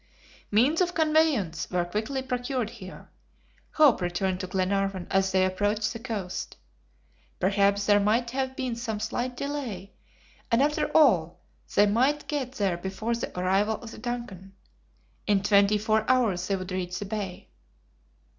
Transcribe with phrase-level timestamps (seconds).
[0.49, 3.09] Means of conveyance were quickly procured here.
[3.73, 6.57] Hope returned to Glenarvan as they approached the coast.
[7.39, 9.93] Perhaps there might have been some slight delay,
[10.51, 11.41] and after all
[11.75, 14.53] they might get there before the arrival of the DUNCAN.
[15.27, 17.49] In twenty four hours they would reach the bay.